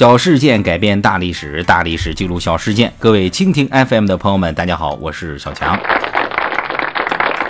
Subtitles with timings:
[0.00, 2.90] 小事件改变大历史，大历史记录小事件。
[2.98, 5.78] 各位蜻蜓 FM 的朋友们，大家好，我是小强。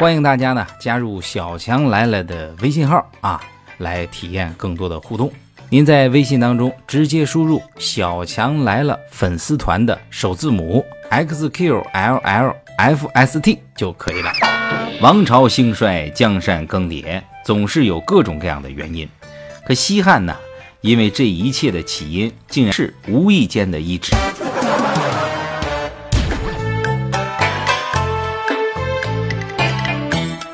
[0.01, 3.41] 欢迎大家呢加入小强来了的微信号啊，
[3.79, 5.31] 来体验更多的互动。
[5.69, 11.79] 您在微信当中直接输入“小强来了”粉丝团的首字母 xqllfst
[13.77, 14.33] 就可以了。
[15.01, 19.09] 王朝兴衰，江山更迭，总是有各种各样的原因。
[19.65, 20.35] 可西汉呢？
[20.83, 24.13] 因为这一切的起因，竟然是无意间的一指。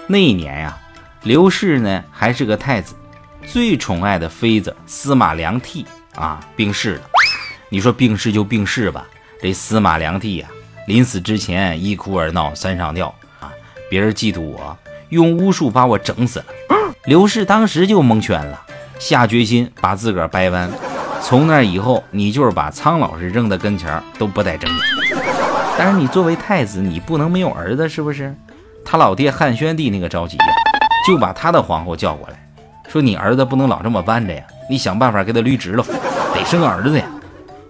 [0.09, 0.77] 那一年呀，
[1.23, 2.95] 刘氏呢还是个太子，
[3.47, 7.03] 最宠爱的妃子司马良娣啊病逝了。
[7.69, 9.07] 你说病逝就病逝吧，
[9.41, 10.49] 这司马良娣呀，
[10.89, 13.53] 临死之前一哭二闹三上吊啊，
[13.89, 14.77] 别人嫉妒我，
[15.11, 16.47] 用巫术把我整死了。
[17.05, 18.66] 刘氏当时就蒙圈了。
[18.99, 20.71] 下决心把自个儿掰弯，
[21.23, 24.81] 从那以后，你就是把苍老师扔在跟前都不带睁眼。
[25.79, 28.35] 但是你作为太子，你不能没有儿子，是不是？
[28.85, 30.45] 他老爹汉宣帝那个着急呀，
[31.07, 32.49] 就把他的皇后叫过来，
[32.89, 35.85] 说你儿子不能老这么弯着呀，你想办法给他捋直了，
[36.35, 37.05] 得生个儿子呀。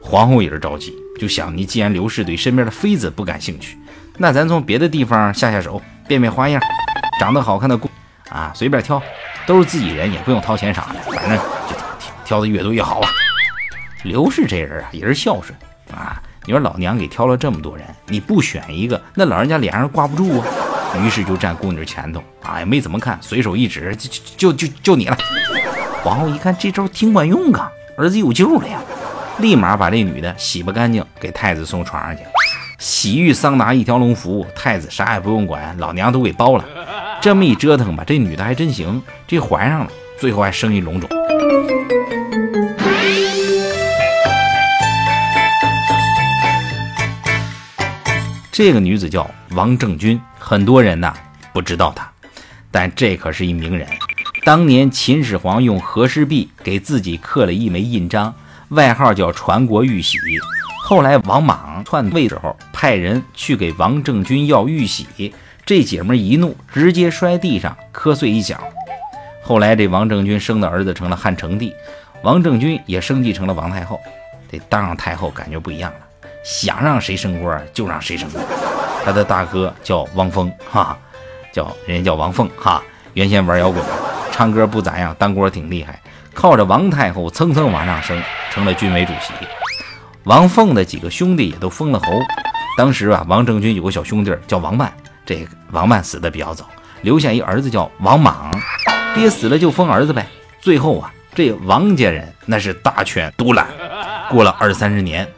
[0.01, 3.77] 皇后也是着急，就想你既然刘氏对身边的妃子不感兴趣，
[4.19, 6.63] 那咱从别的地方下下手，变变花样，
[7.19, 7.91] 长得好看的姑
[8.29, 9.03] 啊，随便挑。
[9.47, 13.09] 都是自己人，也不用掏钱啥的，反正就挑挑的越多越好吧。
[14.03, 15.57] 刘氏这人啊，也是孝顺
[15.93, 16.21] 啊。
[16.45, 20.47] 你说老娘给挑了这么多人，你不选一个，那老人家脸上挂不住啊。
[21.05, 25.19] 于是就站姑娘前头，啊，也没怎么看，随手一指，就就就就你了。
[26.03, 28.79] 皇后一看这招挺管用啊，儿子有救了呀，
[29.39, 32.23] 立马把这女的洗不干净，给太子送床上去，
[32.79, 36.65] 洗浴桑拿一条龙服务，太子啥也不用管，老娘都给包了。
[37.21, 41.11] 这么一折腾吧，这女的还真行，这怀上了，最后还生一龙种。
[48.53, 51.13] 这个女子叫王政君，很多人呐
[51.53, 52.09] 不知道她，
[52.71, 53.89] 但这可是一名人。
[54.45, 58.33] 当年秦始皇用和氏璧给自己刻了一枚印章，
[58.69, 60.17] 外号叫传国玉玺。
[60.85, 65.35] 后来王莽篡位时候，派人去给王政君要玉玺。
[65.67, 68.57] 这姐们一怒，直接摔地上磕碎一角。
[69.43, 71.75] 后来这王政君生的儿子成了汉成帝，
[72.23, 74.01] 王政君也升级成了王太后。
[74.49, 75.99] 这当上太后感觉不一样了，
[76.45, 78.47] 想让谁升官就让谁升官。
[79.05, 80.97] 他的大哥叫汪峰，哈，
[81.53, 82.81] 叫人家叫王凤，哈，
[83.15, 83.85] 原先玩摇滚，
[84.31, 86.01] 唱歌不咋样，当官挺厉害，
[86.33, 88.23] 靠着王太后蹭蹭往上升，
[88.53, 89.33] 成了军委主席。
[90.23, 92.07] 王凤的几个兄弟也都封了侯。
[92.79, 94.93] 当时啊，王政君有个小兄弟叫王曼。
[95.27, 96.65] 这个王曼死的比较早，
[97.03, 98.49] 留下一儿子叫王莽，
[99.15, 100.25] 爹死了就封儿子呗。
[100.61, 103.67] 最后啊，这王家人那是大权独揽。
[104.31, 105.29] 过了二三十年，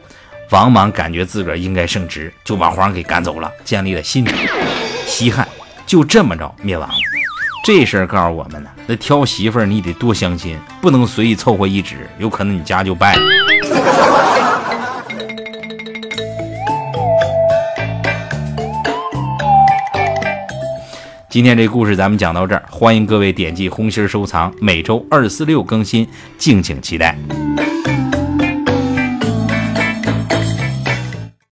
[0.51, 4.35] 王莽感觉自个儿应该升职，就把皇上给赶走了，建立了新朝。
[5.07, 5.47] 西汉
[5.87, 6.95] 就这么着灭亡了。
[7.65, 14.38] 这事儿告诉我们呢，那挑媳妇儿你得多相亲，不能随意凑合一纸，有可能你家就败了。
[21.29, 26.07] 今天这故事咱们讲到这儿，欢迎各位点击红心收藏，每周二四六更新，
[26.39, 27.15] 敬请期待。